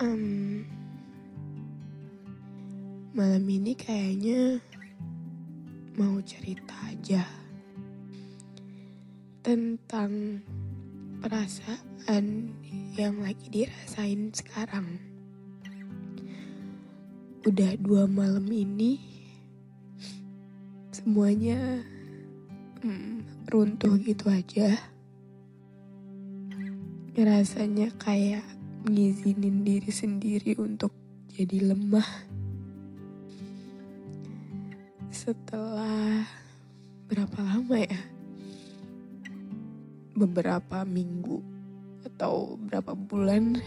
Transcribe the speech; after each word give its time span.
Em, 0.00 0.64
malam 3.12 3.44
ini 3.44 3.76
kayaknya 3.76 4.56
mau 6.00 6.16
cerita 6.24 6.72
aja 6.88 7.28
tentang 9.44 10.40
perasaan 11.20 12.56
yang 12.96 13.20
lagi 13.20 13.52
dirasain 13.52 14.32
sekarang. 14.32 14.96
Udah 17.44 17.76
dua 17.76 18.08
malam 18.08 18.48
ini 18.48 18.96
semuanya 20.88 21.84
runtuh 23.52 24.00
gitu 24.00 24.32
aja. 24.32 24.72
Rasanya 27.12 27.92
kayak 28.00 28.61
ngizinin 28.82 29.62
diri 29.62 29.90
sendiri 29.94 30.58
untuk 30.58 30.90
jadi 31.30 31.70
lemah. 31.70 32.10
Setelah 35.12 36.26
berapa 37.06 37.38
lama 37.38 37.76
ya? 37.78 38.00
Beberapa 40.18 40.82
minggu 40.82 41.38
atau 42.02 42.58
berapa 42.58 42.92
bulan 42.98 43.62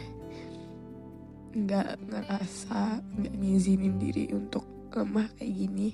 nggak 1.55 1.89
ngerasa 2.11 2.99
nggak 2.99 3.35
ngizinin 3.39 3.95
diri 3.95 4.27
untuk 4.35 4.67
lemah 4.91 5.31
kayak 5.39 5.53
gini. 5.55 5.89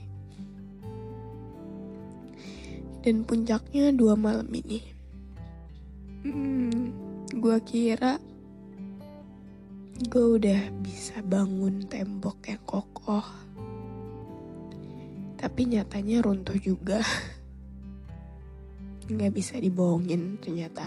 Dan 3.02 3.26
puncaknya 3.26 3.94
dua 3.94 4.18
malam 4.18 4.50
ini. 4.50 4.82
Hmm, 6.22 6.94
gue 7.34 7.58
kira 7.66 8.22
gue 10.02 10.42
udah 10.42 10.62
bisa 10.82 11.22
bangun 11.22 11.86
tembok 11.86 12.50
yang 12.50 12.64
kokoh. 12.66 13.22
Tapi 15.38 15.62
nyatanya 15.70 16.26
runtuh 16.26 16.58
juga. 16.58 17.06
Nggak 19.12 19.32
bisa 19.34 19.62
dibohongin 19.62 20.42
ternyata. 20.42 20.86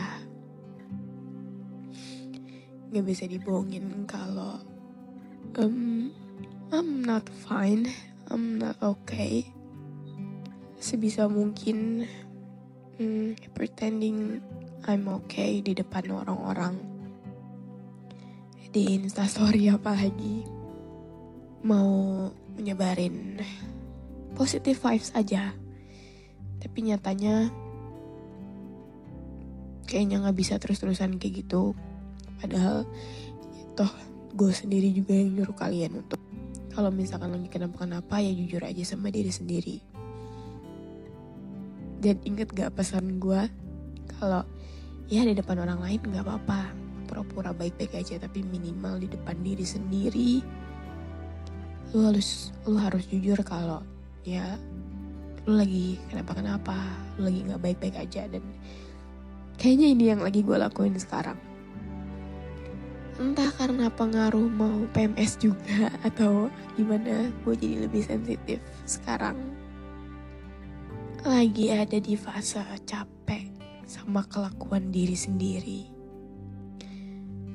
Nggak 2.91 3.05
bisa 3.07 3.25
dibohongin 3.31 4.03
kalau 4.07 4.59
um, 5.63 6.11
I'm 6.75 7.07
not 7.07 7.31
fine, 7.31 7.87
I'm 8.31 8.59
not 8.59 8.83
okay. 8.83 9.47
Sebisa 10.83 11.31
mungkin 11.31 12.03
hmm, 12.99 13.39
pretending 13.55 14.43
I'm 14.91 15.07
okay 15.07 15.63
di 15.63 15.71
depan 15.71 16.11
orang-orang. 16.11 16.94
Di 18.75 18.99
instastory 18.99 19.71
apalagi. 19.71 20.43
Mau 21.63 22.27
menyebarin 22.59 23.39
positive 24.35 24.75
vibes 24.75 25.15
aja. 25.15 25.55
Tapi 26.59 26.79
nyatanya 26.83 27.55
kayaknya 29.87 30.27
nggak 30.27 30.37
bisa 30.37 30.59
terus-terusan 30.59 31.23
kayak 31.23 31.47
gitu. 31.47 31.79
Padahal 32.43 32.83
toh 33.79 33.91
gue 34.35 34.51
sendiri 34.51 34.91
juga 34.91 35.15
yang 35.15 35.39
nyuruh 35.39 35.55
kalian 35.55 36.03
untuk 36.03 36.19
kalau 36.75 36.91
misalkan 36.91 37.31
lagi 37.31 37.47
kenapa-kenapa 37.47 38.19
ya 38.19 38.35
jujur 38.35 38.67
aja 38.67 38.83
sama 38.83 39.15
diri 39.15 39.31
sendiri. 39.31 39.79
Dan 42.03 42.19
inget 42.27 42.51
gak 42.51 42.75
pesan 42.75 43.23
gue 43.23 43.49
kalau 44.19 44.43
ya 45.07 45.23
di 45.23 45.33
depan 45.33 45.63
orang 45.63 45.79
lain 45.81 46.03
nggak 46.03 46.27
apa-apa 46.27 46.74
pura-pura 47.15 47.55
baik-baik 47.55 47.95
aja 47.95 48.19
tapi 48.19 48.43
minimal 48.43 48.99
di 48.99 49.07
depan 49.07 49.39
diri 49.39 49.63
sendiri. 49.63 50.43
Lu 51.95 52.11
harus 52.11 52.51
lu 52.67 52.75
harus 52.75 53.07
jujur 53.07 53.39
kalau 53.47 53.87
ya 54.27 54.59
lu 55.47 55.55
lagi 55.55 55.95
kenapa-kenapa 56.11 56.75
lu 57.15 57.31
lagi 57.31 57.41
nggak 57.47 57.63
baik-baik 57.63 57.97
aja 58.03 58.27
dan 58.27 58.43
kayaknya 59.55 59.95
ini 59.95 60.05
yang 60.11 60.27
lagi 60.27 60.43
gue 60.43 60.59
lakuin 60.59 60.99
sekarang. 60.99 61.39
Entah 63.15 63.47
karena 63.55 63.87
pengaruh 63.95 64.51
mau 64.51 64.91
PMS 64.91 65.39
juga 65.39 65.95
atau 66.09 66.51
gimana 66.75 67.31
gue 67.47 67.55
jadi 67.55 67.87
lebih 67.87 68.03
sensitif 68.03 68.59
sekarang. 68.91 69.39
Lagi 71.23 71.71
ada 71.71 72.03
di 72.03 72.19
fase 72.19 72.59
capek 72.83 73.55
sama 73.87 74.27
kelakuan 74.27 74.91
diri 74.91 75.15
sendiri. 75.15 75.94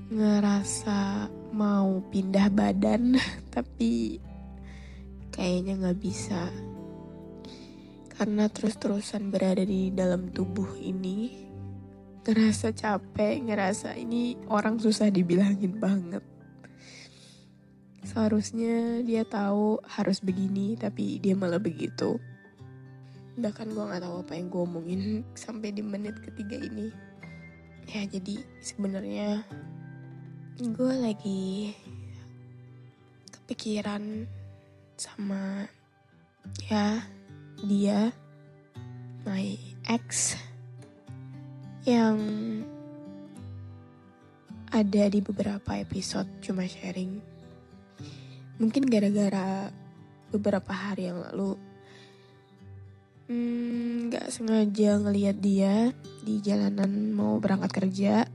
Ngerasa 0.10 1.30
mau 1.54 2.02
pindah 2.10 2.50
badan, 2.50 3.14
tapi 3.56 4.18
kayaknya 5.30 5.78
nggak 5.86 6.00
bisa. 6.02 6.50
Karena 8.18 8.52
terus-terusan 8.52 9.32
berada 9.32 9.64
di 9.64 9.94
dalam 9.94 10.34
tubuh 10.34 10.76
ini, 10.82 11.46
ngerasa 12.26 12.76
capek, 12.76 13.40
ngerasa 13.48 13.96
ini 13.96 14.36
orang 14.50 14.82
susah 14.82 15.08
dibilangin 15.14 15.78
banget. 15.78 16.26
Seharusnya 18.04 19.06
dia 19.06 19.24
tahu 19.24 19.80
harus 19.86 20.20
begini, 20.20 20.74
tapi 20.76 21.22
dia 21.22 21.38
malah 21.38 21.62
begitu 21.62 22.18
bahkan 23.40 23.72
gue 23.72 23.80
nggak 23.80 24.04
tahu 24.04 24.16
apa 24.20 24.34
yang 24.36 24.48
gue 24.52 24.62
omongin 24.68 25.02
sampai 25.32 25.72
di 25.72 25.80
menit 25.80 26.20
ketiga 26.20 26.60
ini 26.60 26.92
ya 27.88 28.04
jadi 28.06 28.44
sebenarnya 28.60 29.48
gue 30.60 30.92
lagi 30.92 31.72
kepikiran 33.32 34.28
sama 35.00 35.64
ya 36.68 37.00
dia 37.64 38.12
my 39.24 39.56
ex 39.88 40.36
yang 41.88 42.20
ada 44.68 45.08
di 45.08 45.24
beberapa 45.24 45.80
episode 45.80 46.28
cuma 46.44 46.68
sharing. 46.68 47.24
Mungkin 48.60 48.84
gara-gara 48.92 49.72
beberapa 50.28 50.76
hari 50.76 51.08
yang 51.08 51.24
lalu. 51.24 51.56
Nggak 53.32 54.28
hmm, 54.28 54.36
sengaja 54.36 55.00
ngelihat 55.00 55.40
dia 55.40 55.96
di 56.20 56.44
jalanan 56.44 57.16
mau 57.16 57.40
berangkat 57.40 57.72
kerja 57.72 58.28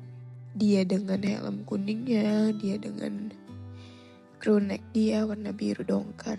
dia 0.55 0.87
dengan 0.87 1.21
helm 1.21 1.67
kuningnya 1.67 2.55
dia 2.57 2.79
dengan 2.79 3.35
crew 4.39 4.63
neck 4.63 4.83
dia 4.95 5.27
warna 5.27 5.51
biru 5.51 5.83
dongker 5.83 6.39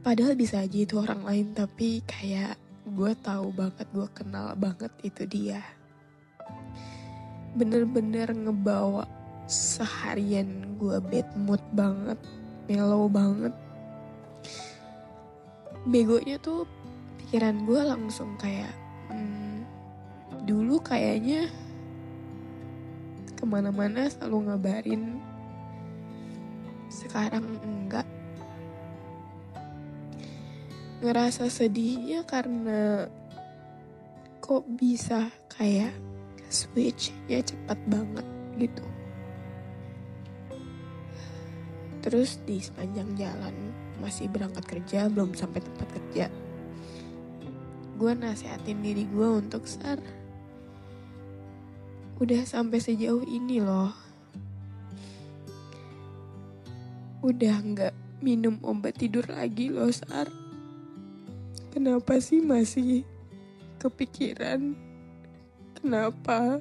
padahal 0.00 0.32
bisa 0.32 0.64
aja 0.64 0.78
itu 0.80 0.96
orang 0.96 1.22
lain 1.22 1.52
tapi 1.52 2.00
kayak 2.08 2.56
gue 2.90 3.12
tahu 3.22 3.52
banget 3.54 3.86
gue 3.92 4.08
kenal 4.16 4.56
banget 4.58 4.90
itu 5.06 5.22
dia. 5.28 5.62
Bener-bener 7.54 8.32
ngebawa 8.32 9.06
seharian 9.46 10.74
gue 10.80 10.98
bad 10.98 11.28
mood 11.38 11.62
banget 11.76 12.18
mellow 12.66 13.06
banget. 13.06 13.54
Begonya 15.86 16.40
tuh 16.40 16.64
pikiran 17.20 17.62
gue 17.68 17.80
langsung 17.84 18.34
kayak 18.40 18.72
Hmm, 19.10 19.66
dulu 20.46 20.78
kayaknya 20.78 21.50
ke 23.40 23.44
mana-mana 23.48 24.04
selalu 24.12 24.52
ngabarin. 24.52 25.16
Sekarang 26.92 27.48
enggak. 27.64 28.04
Ngerasa 31.00 31.48
sedihnya 31.48 32.28
karena 32.28 33.08
kok 34.44 34.68
bisa 34.68 35.32
kayak 35.48 35.96
switchnya 36.52 37.40
cepat 37.40 37.80
banget 37.88 38.26
gitu. 38.60 38.84
Terus 42.04 42.40
di 42.44 42.60
sepanjang 42.60 43.16
jalan 43.16 43.56
masih 44.00 44.28
berangkat 44.28 44.64
kerja 44.68 45.08
belum 45.08 45.32
sampai 45.32 45.64
tempat 45.64 45.88
kerja. 45.96 46.26
Gue 48.00 48.12
nasehatin 48.16 48.80
diri 48.80 49.04
gue 49.08 49.28
untuk 49.28 49.68
sar. 49.68 50.19
Udah 52.20 52.44
sampai 52.44 52.78
sejauh 52.78 53.24
ini 53.24 53.64
loh. 53.64 53.90
Udah 57.24 57.56
nggak 57.64 57.94
minum 58.20 58.60
obat 58.60 59.00
tidur 59.00 59.24
lagi 59.26 59.72
loh 59.72 59.88
sar. 59.90 60.28
Kenapa 61.72 62.20
sih 62.20 62.44
masih 62.44 63.08
kepikiran? 63.80 64.76
Kenapa? 65.80 66.60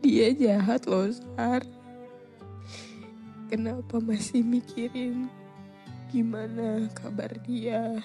Dia 0.00 0.30
jahat 0.30 0.86
loh 0.86 1.10
sar 1.10 1.66
kenapa 3.54 4.02
masih 4.02 4.42
mikirin 4.42 5.30
gimana 6.10 6.90
kabar 6.90 7.30
dia 7.46 8.02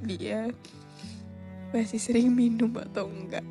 dia 0.00 0.48
masih 1.74 1.98
sering 1.98 2.30
minum 2.30 2.70
atau 2.78 3.10
enggak? 3.10 3.44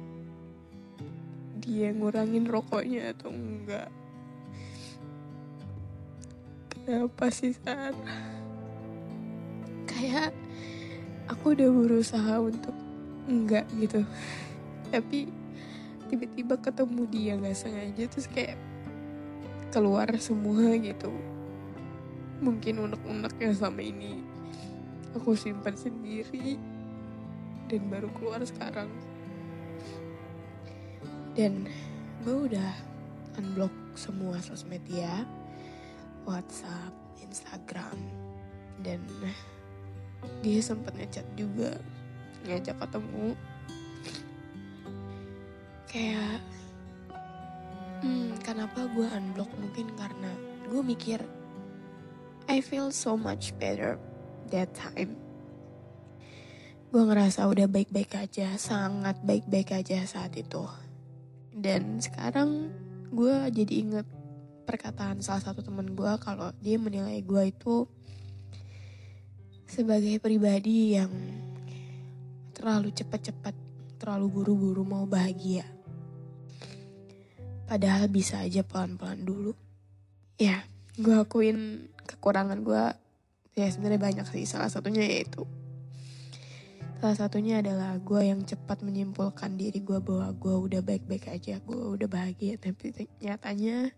Dia 1.60 1.92
ngurangin 1.92 2.48
rokoknya 2.48 3.12
atau 3.12 3.34
enggak? 3.34 3.90
Kenapa 6.72 7.34
sih 7.34 7.52
saat 7.52 7.98
kayak 9.90 10.32
aku 11.28 11.58
udah 11.58 11.70
berusaha 11.72 12.36
untuk 12.40 12.76
enggak 13.26 13.66
gitu. 13.82 14.06
Tapi 14.94 15.28
tiba-tiba 16.06 16.56
ketemu 16.62 17.02
dia 17.10 17.34
nggak 17.36 17.58
sengaja 17.58 18.04
terus 18.06 18.30
kayak 18.30 18.56
keluar 19.74 20.08
semua 20.22 20.78
gitu. 20.78 21.12
Mungkin 22.40 22.86
unek-unek 22.86 23.34
yang 23.42 23.54
selama 23.58 23.82
ini. 23.82 24.22
Aku 25.16 25.34
simpan 25.34 25.74
sendiri 25.80 26.75
dan 27.70 27.82
baru 27.90 28.10
keluar 28.18 28.42
sekarang. 28.46 28.90
Dan 31.36 31.68
gue 32.24 32.36
udah 32.52 32.72
unblock 33.38 33.74
semua 34.00 34.40
sosmed 34.40 34.82
dia 34.88 35.28
WhatsApp, 36.24 36.94
Instagram 37.22 38.00
dan 38.82 39.04
dia 40.42 40.60
sempat 40.64 40.96
ngechat 40.96 41.26
juga 41.36 41.78
ngajak 42.48 42.78
ketemu. 42.80 43.28
Kayak 45.86 46.42
Hmm, 48.06 48.36
kenapa 48.44 48.86
gue 48.92 49.08
unblock? 49.08 49.50
Mungkin 49.58 49.98
karena 49.98 50.30
gue 50.68 50.82
mikir 50.84 51.18
I 52.46 52.62
feel 52.62 52.94
so 52.94 53.18
much 53.18 53.56
better 53.58 53.98
that 54.54 54.70
time. 54.78 55.25
Gue 56.96 57.04
ngerasa 57.04 57.52
udah 57.52 57.68
baik-baik 57.68 58.16
aja, 58.16 58.56
sangat 58.56 59.20
baik-baik 59.20 59.76
aja 59.76 60.00
saat 60.08 60.32
itu. 60.40 60.64
Dan 61.52 62.00
sekarang 62.00 62.72
gue 63.12 63.36
jadi 63.52 63.84
inget 63.84 64.08
perkataan 64.64 65.20
salah 65.20 65.44
satu 65.44 65.60
temen 65.60 65.92
gue 65.92 66.08
kalau 66.24 66.56
dia 66.64 66.80
menilai 66.80 67.20
gue 67.20 67.52
itu 67.52 67.84
sebagai 69.68 70.24
pribadi 70.24 70.96
yang 70.96 71.12
terlalu 72.56 72.96
cepat-cepat, 72.96 73.52
terlalu 74.00 74.32
buru-buru 74.32 74.88
mau 74.88 75.04
bahagia. 75.04 75.68
Padahal 77.68 78.08
bisa 78.08 78.40
aja 78.40 78.64
pelan-pelan 78.64 79.20
dulu. 79.20 79.52
Ya, 80.40 80.64
gue 80.96 81.12
akuin 81.12 81.92
kekurangan 82.08 82.64
gue 82.64 82.84
ya 83.60 83.68
sebenarnya 83.68 84.00
banyak 84.00 84.26
sih. 84.32 84.48
Salah 84.48 84.72
satunya 84.72 85.04
yaitu 85.04 85.44
salah 87.06 87.30
satunya 87.30 87.62
adalah 87.62 88.02
gue 88.02 88.18
yang 88.18 88.42
cepat 88.42 88.82
menyimpulkan 88.82 89.62
diri 89.62 89.78
gue 89.78 90.02
bahwa 90.02 90.26
gue 90.42 90.56
udah 90.58 90.82
baik-baik 90.82 91.30
aja, 91.30 91.62
gue 91.62 91.78
udah 91.78 92.10
bahagia. 92.10 92.58
Tapi 92.58 93.06
nyatanya 93.22 93.94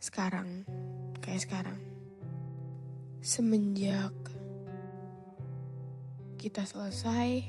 sekarang 0.00 0.64
kayak 1.20 1.44
sekarang 1.44 1.76
semenjak 3.20 4.16
kita 6.40 6.64
selesai 6.64 7.44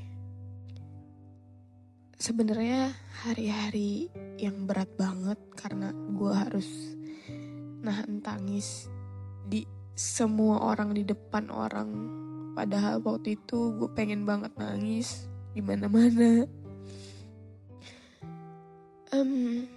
sebenarnya 2.20 2.92
hari-hari 3.24 4.12
yang 4.36 4.68
berat 4.68 4.92
banget 5.00 5.40
karena 5.56 5.96
gue 5.96 6.34
harus 6.36 6.68
nahan 7.80 8.20
tangis 8.20 8.92
di 9.48 9.64
semua 9.96 10.60
orang 10.76 10.92
di 10.92 11.08
depan 11.08 11.48
orang 11.48 12.20
padahal 12.54 13.02
waktu 13.02 13.38
itu 13.38 13.74
gue 13.78 13.90
pengen 13.94 14.26
banget 14.26 14.54
nangis 14.56 15.28
di 15.54 15.62
mana-mana. 15.62 16.48
Um, 19.14 19.70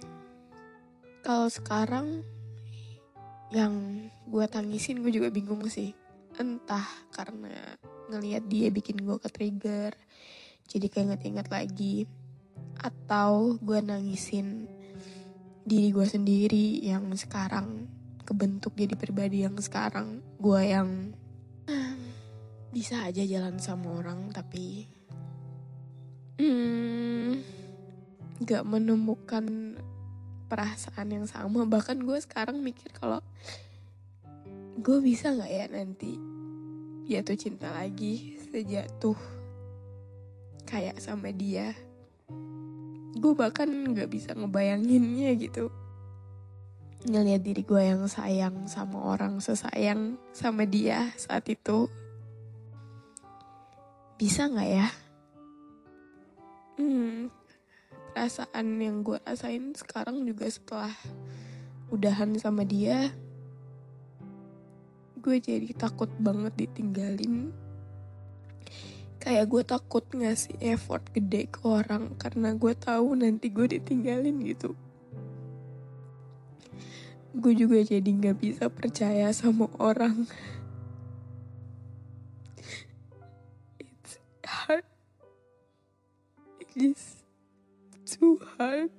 kalau 1.21 1.45
sekarang 1.49 2.25
yang 3.53 4.07
gue 4.25 4.45
tangisin 4.49 5.05
gue 5.05 5.13
juga 5.13 5.29
bingung 5.29 5.65
sih. 5.69 5.93
Entah 6.37 6.85
karena 7.13 7.77
ngelihat 8.07 8.47
dia 8.47 8.71
bikin 8.71 9.03
gue 9.03 9.17
ke 9.19 9.29
trigger 9.29 9.91
jadi 10.67 10.85
kayak 10.91 11.05
inget-inget 11.11 11.47
lagi 11.47 11.95
atau 12.77 13.55
gue 13.57 13.79
nangisin 13.81 14.67
diri 15.67 15.91
gue 15.91 16.07
sendiri 16.07 16.79
yang 16.83 17.11
sekarang 17.15 17.87
kebentuk 18.23 18.75
jadi 18.75 18.95
pribadi 18.95 19.43
yang 19.43 19.55
sekarang 19.59 20.23
gue 20.39 20.61
yang 20.63 21.15
bisa 22.77 23.09
aja 23.09 23.25
jalan 23.25 23.57
sama 23.57 23.89
orang 23.89 24.29
tapi 24.29 24.85
hmm, 26.37 27.41
gak 28.45 28.61
menemukan 28.69 29.73
perasaan 30.45 31.09
yang 31.09 31.25
sama. 31.25 31.65
Bahkan 31.65 32.05
gue 32.05 32.21
sekarang 32.21 32.61
mikir 32.61 32.93
kalau 32.93 33.25
gue 34.77 34.97
bisa 35.01 35.33
nggak 35.33 35.49
ya 35.49 35.65
nanti 35.73 36.21
jatuh 37.09 37.33
cinta 37.33 37.73
lagi 37.73 38.37
sejatuh 38.53 39.17
kayak 40.69 41.01
sama 41.01 41.33
dia? 41.33 41.73
Gue 43.17 43.33
bahkan 43.33 43.73
nggak 43.73 44.13
bisa 44.13 44.37
ngebayanginnya 44.37 45.33
gitu. 45.33 45.73
Ngeliat 47.09 47.41
diri 47.41 47.65
gue 47.65 47.81
yang 47.81 48.05
sayang 48.05 48.69
sama 48.69 49.17
orang 49.17 49.41
sesayang 49.41 50.21
sama 50.29 50.69
dia 50.69 51.09
saat 51.17 51.49
itu 51.49 51.89
bisa 54.17 54.49
nggak 54.49 54.69
ya? 54.69 54.87
Hmm, 56.77 57.29
perasaan 58.13 58.81
yang 58.81 59.05
gue 59.05 59.21
rasain 59.21 59.77
sekarang 59.77 60.25
juga 60.25 60.49
setelah 60.49 60.93
udahan 61.93 62.33
sama 62.41 62.67
dia 62.67 63.13
gue 65.27 65.43
jadi 65.43 65.75
takut 65.75 66.07
banget 66.23 66.55
ditinggalin. 66.55 67.51
Kayak 69.19 69.45
gue 69.51 69.63
takut 69.67 70.07
ngasih 70.15 70.55
effort 70.63 71.03
gede 71.11 71.51
ke 71.51 71.59
orang 71.67 72.15
karena 72.15 72.55
gue 72.55 72.71
tahu 72.71 73.11
nanti 73.19 73.51
gue 73.51 73.75
ditinggalin 73.75 74.39
gitu. 74.47 74.71
Gue 77.35 77.53
juga 77.59 77.83
jadi 77.83 78.07
nggak 78.07 78.39
bisa 78.39 78.71
percaya 78.71 79.27
sama 79.35 79.67
orang 79.83 80.31
too 88.05 88.37
hard. 88.53 88.93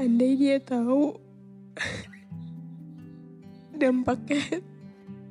Andai 0.00 0.40
dia 0.40 0.56
tahu 0.56 1.20
dampaknya 3.76 4.64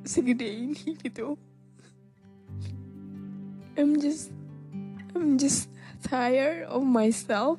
segede 0.06 0.46
ini 0.46 0.94
gitu. 1.02 1.34
I'm 3.74 3.98
just 3.98 4.30
I'm 5.18 5.34
just 5.34 5.66
tired 6.06 6.70
of 6.70 6.86
myself. 6.86 7.58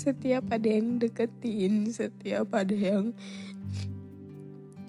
Setiap 0.00 0.48
ada 0.48 0.80
yang 0.80 0.96
deketin 0.96 1.92
setiap 1.92 2.56
ada 2.56 2.72
yang 2.72 3.12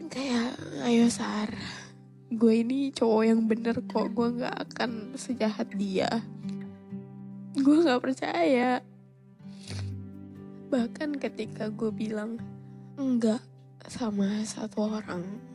kayak 0.07 0.55
ayo 0.87 1.11
Sar 1.11 1.78
gue 2.39 2.53
ini 2.63 2.95
cowok 2.95 3.23
yang 3.27 3.43
bener 3.51 3.83
kok 3.83 4.15
gue 4.15 4.27
nggak 4.39 4.55
akan 4.71 5.19
sejahat 5.19 5.67
dia. 5.75 6.07
Gue 7.59 7.83
nggak 7.83 7.99
percaya. 7.99 8.79
Bahkan 10.71 11.19
ketika 11.19 11.67
gue 11.67 11.91
bilang 11.91 12.39
enggak 12.95 13.43
sama 13.91 14.43
satu 14.47 14.87
orang 14.87 15.49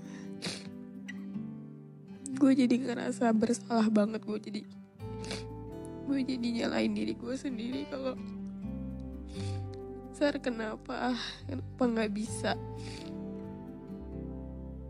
gue 2.34 2.52
jadi 2.52 2.76
ngerasa 2.76 3.30
bersalah 3.32 3.88
banget 3.88 4.20
gue 4.26 4.38
jadi 4.42 4.60
gue 6.04 6.18
jadi 6.28 6.48
nyalain 6.60 6.92
diri 6.92 7.14
gue 7.16 7.34
sendiri 7.38 7.88
kalau 7.88 8.18
Sar 10.14 10.38
kenapa? 10.38 11.10
Kenapa 11.50 11.82
nggak 11.90 12.12
bisa 12.14 12.54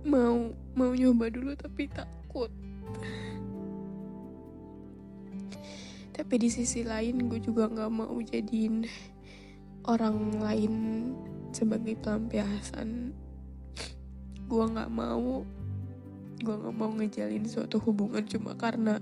mau 0.04 0.52
mau 0.76 0.92
nyoba 0.92 1.32
dulu 1.32 1.56
tapi 1.56 1.88
takut. 1.88 2.52
Tapi 6.14 6.34
di 6.38 6.48
sisi 6.52 6.84
lain 6.84 7.26
gue 7.26 7.40
juga 7.40 7.66
nggak 7.66 7.90
mau 7.90 8.14
jadiin 8.20 8.84
orang 9.88 10.38
lain 10.38 10.74
sebagai 11.50 11.96
pelampiasan. 11.98 13.16
Gue 14.46 14.64
nggak 14.68 14.92
mau 14.92 15.42
gue 16.44 16.54
nggak 16.54 16.76
mau 16.76 16.92
ngejalin 16.92 17.48
suatu 17.48 17.80
hubungan 17.80 18.20
cuma 18.28 18.52
karena 18.54 19.00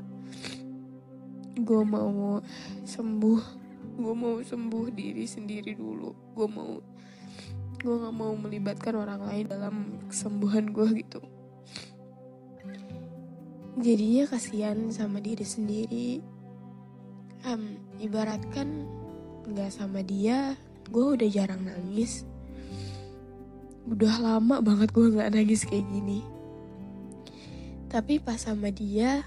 gue 1.59 1.82
mau 1.82 2.38
sembuh. 2.87 3.61
Gue 3.92 4.14
mau 4.16 4.38
sembuh 4.40 4.87
diri 4.94 5.26
sendiri 5.26 5.75
dulu. 5.76 6.14
Gue 6.32 6.49
mau 6.49 6.91
gue 7.82 7.94
nggak 7.98 8.14
mau 8.14 8.32
melibatkan 8.38 8.94
orang 8.94 9.26
lain 9.26 9.46
dalam 9.50 9.76
kesembuhan 10.06 10.70
gue 10.70 10.88
gitu. 11.02 11.20
Jadinya 13.82 14.30
kasihan 14.30 14.78
sama 14.94 15.18
diri 15.18 15.42
sendiri. 15.42 16.08
Um, 17.42 17.74
ibaratkan 17.98 18.86
nggak 19.50 19.74
sama 19.74 20.06
dia 20.06 20.54
gue 20.86 21.06
udah 21.18 21.26
jarang 21.26 21.66
nangis. 21.66 22.22
Udah 23.90 24.22
lama 24.22 24.62
banget 24.62 24.94
gue 24.94 25.18
nggak 25.18 25.34
nangis 25.34 25.66
kayak 25.66 25.82
gini. 25.90 26.22
Tapi 27.90 28.22
pas 28.22 28.38
sama 28.38 28.70
dia 28.70 29.26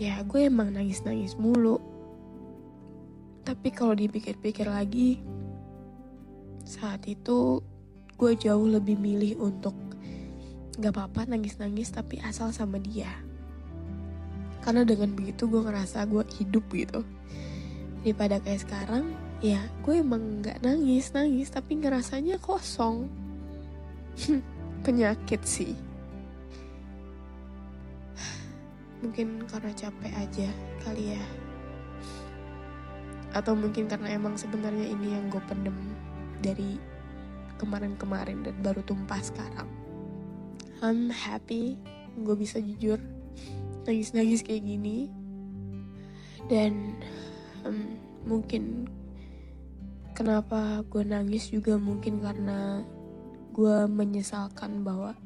ya 0.00 0.24
gue 0.24 0.40
emang 0.48 0.72
nangis 0.72 1.04
nangis 1.04 1.36
mulu. 1.36 1.76
Tapi 3.44 3.68
kalau 3.76 3.92
dipikir-pikir 3.92 4.64
lagi 4.64 5.20
saat 6.68 7.08
itu 7.08 7.64
gue 8.20 8.32
jauh 8.36 8.68
lebih 8.68 9.00
milih 9.00 9.40
untuk 9.40 9.72
gak 10.76 10.92
apa-apa 10.92 11.32
nangis-nangis 11.32 11.88
tapi 11.88 12.20
asal 12.20 12.52
sama 12.52 12.76
dia. 12.76 13.08
Karena 14.60 14.84
dengan 14.84 15.16
begitu 15.16 15.48
gue 15.48 15.64
ngerasa 15.64 16.04
gue 16.04 16.28
hidup 16.36 16.68
gitu. 16.76 17.00
Daripada 18.04 18.36
kayak 18.44 18.68
sekarang 18.68 19.16
ya 19.40 19.64
gue 19.80 19.96
emang 19.96 20.44
gak 20.44 20.60
nangis 20.60 21.08
nangis 21.16 21.48
tapi 21.48 21.80
ngerasanya 21.80 22.36
kosong. 22.36 23.08
Penyakit 24.84 25.40
sih. 25.48 25.72
Mungkin 29.00 29.48
karena 29.48 29.72
capek 29.72 30.12
aja 30.12 30.48
kali 30.84 31.16
ya. 31.16 31.24
Atau 33.32 33.56
mungkin 33.56 33.88
karena 33.88 34.20
emang 34.20 34.36
sebenarnya 34.36 34.84
ini 34.84 35.16
yang 35.16 35.32
gue 35.32 35.40
pendem 35.48 35.74
dari 36.40 36.78
kemarin-kemarin 37.58 38.46
dan 38.46 38.56
baru 38.62 38.80
tumpah 38.86 39.20
sekarang 39.20 39.68
I'm 40.78 41.10
happy 41.10 41.74
gue 42.22 42.36
bisa 42.38 42.62
jujur 42.62 43.02
nangis-nangis 43.86 44.46
kayak 44.46 44.62
gini 44.62 45.10
dan 46.46 46.98
um, 47.66 47.98
mungkin 48.26 48.86
kenapa 50.14 50.82
gue 50.86 51.02
nangis 51.06 51.50
juga 51.50 51.78
mungkin 51.78 52.18
karena 52.18 52.82
gue 53.54 53.86
menyesalkan 53.90 54.86
bahwa 54.86 55.18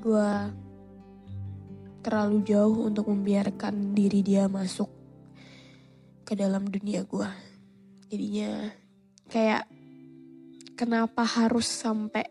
gue 0.00 0.30
terlalu 2.00 2.40
jauh 2.48 2.88
untuk 2.88 3.12
membiarkan 3.12 3.92
diri 3.92 4.24
dia 4.24 4.48
masuk 4.48 4.88
ke 6.24 6.32
dalam 6.32 6.64
dunia 6.64 7.04
gue. 7.04 7.28
Jadinya 8.08 8.72
kayak 9.30 9.64
kenapa 10.74 11.22
harus 11.22 11.70
sampai 11.70 12.26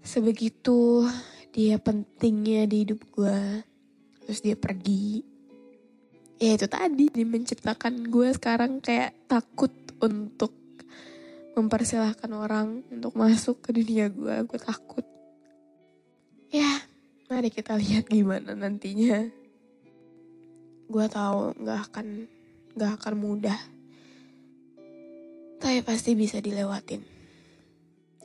sebegitu 0.00 1.06
dia 1.50 1.76
pentingnya 1.82 2.64
di 2.70 2.86
hidup 2.86 3.02
gue. 3.10 3.66
Terus 4.22 4.38
dia 4.40 4.56
pergi. 4.56 5.26
Ya 6.38 6.54
itu 6.54 6.66
tadi, 6.70 7.10
dia 7.10 7.26
menciptakan 7.26 8.06
gue 8.08 8.32
sekarang 8.34 8.78
kayak 8.78 9.14
takut 9.26 9.70
untuk 9.98 10.54
mempersilahkan 11.58 12.30
orang 12.32 12.86
untuk 12.88 13.12
masuk 13.18 13.60
ke 13.60 13.74
dunia 13.74 14.08
gue. 14.08 14.46
Gue 14.46 14.58
takut. 14.58 15.04
Ya, 16.48 16.82
Mari 17.32 17.48
kita 17.48 17.80
lihat 17.80 18.12
gimana 18.12 18.52
nantinya. 18.52 19.24
Gue 20.84 21.06
tahu 21.08 21.56
nggak 21.64 21.80
akan 21.88 22.28
nggak 22.76 22.92
akan 23.00 23.14
mudah, 23.16 23.56
tapi 25.62 25.78
pasti 25.86 26.18
bisa 26.18 26.42
dilewatin. 26.42 26.98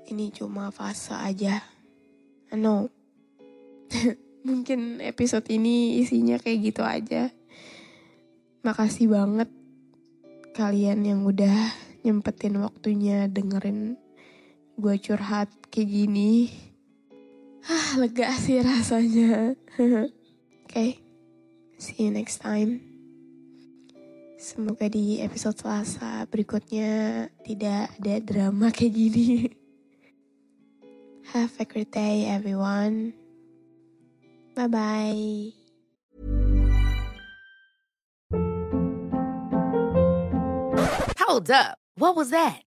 Ini 0.10 0.34
cuma 0.34 0.74
fase 0.74 1.14
aja. 1.14 1.62
Know. 2.50 2.90
Mungkin 4.50 4.98
episode 5.06 5.46
ini 5.54 6.02
isinya 6.02 6.42
kayak 6.42 6.60
gitu 6.66 6.82
aja. 6.82 7.30
Makasih 8.66 9.14
banget 9.14 9.54
kalian 10.58 11.06
yang 11.06 11.22
udah 11.22 11.54
nyempetin 12.02 12.58
waktunya 12.58 13.30
dengerin 13.30 14.02
gue 14.82 14.96
curhat 14.98 15.54
kayak 15.70 15.94
gini. 15.94 16.50
Ah, 17.70 18.02
lega 18.02 18.34
sih 18.34 18.66
rasanya. 18.66 19.54
Oke, 19.78 20.10
okay. 20.66 20.90
see 21.78 22.10
you 22.10 22.10
next 22.10 22.42
time. 22.42 22.87
Semoga 24.38 24.86
di 24.86 25.18
episode 25.18 25.58
Selasa 25.58 26.30
berikutnya 26.30 27.26
tidak 27.42 27.90
ada 27.98 28.22
drama 28.22 28.70
kayak 28.76 28.94
gini. 28.94 29.50
Have 31.34 31.58
a 31.58 31.66
great 31.66 31.90
day 31.90 32.30
everyone. 32.30 33.18
Bye-bye. 34.54 35.58
Hold 41.18 41.50
up. 41.50 41.82
What 41.98 42.14
was 42.14 42.30
that? 42.30 42.67